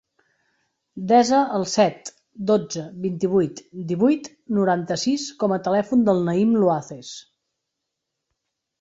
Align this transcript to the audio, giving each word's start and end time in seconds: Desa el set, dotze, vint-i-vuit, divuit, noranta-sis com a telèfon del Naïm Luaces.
Desa 1.11 1.41
el 1.57 1.65
set, 1.73 2.09
dotze, 2.53 2.87
vint-i-vuit, 3.05 3.63
divuit, 3.93 4.33
noranta-sis 4.61 5.29
com 5.45 5.57
a 5.57 5.63
telèfon 5.71 6.05
del 6.11 6.27
Naïm 6.33 6.61
Luaces. 6.65 7.17